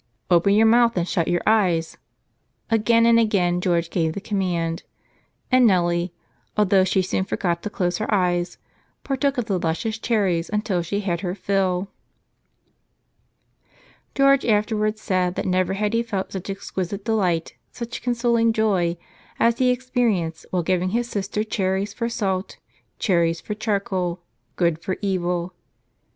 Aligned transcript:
"Open 0.31 0.55
your 0.55 0.65
mouth 0.65 0.97
and 0.97 1.07
shut 1.07 1.27
your 1.27 1.43
eyes," 1.45 1.97
again 2.71 3.05
and 3.05 3.19
again 3.19 3.61
George 3.61 3.91
gave 3.91 4.13
the 4.13 4.19
command, 4.19 4.81
and 5.51 5.67
Nellie 5.67 6.11
(although 6.57 6.83
she 6.83 7.03
soon 7.03 7.23
forgot 7.23 7.61
to 7.61 7.69
close 7.69 7.99
her 7.99 8.11
eyes) 8.11 8.57
partook 9.03 9.37
of 9.37 9.45
the 9.45 9.59
luscious 9.59 9.99
cherries 9.99 10.49
until 10.49 10.81
she 10.81 11.01
had 11.01 11.21
her 11.21 11.35
fill. 11.35 11.87
George 14.15 14.43
afterward 14.43 14.97
said 14.97 15.35
that 15.35 15.45
never 15.45 15.73
had 15.73 15.93
he 15.93 16.01
felt 16.01 16.31
such 16.31 16.49
exquisite 16.49 17.05
delight, 17.05 17.53
such 17.71 18.01
consoling 18.01 18.53
joy, 18.53 18.97
as 19.39 19.59
he 19.59 19.69
experienced 19.69 20.47
while 20.49 20.63
giving 20.63 20.89
his 20.89 21.07
sister 21.07 21.43
cherries 21.43 21.93
for 21.93 22.09
salt, 22.09 22.57
cherries 22.97 23.39
for 23.39 23.53
charcoal— 23.53 24.19
good 24.55 24.81
for 24.81 24.97
evil. 25.03 25.53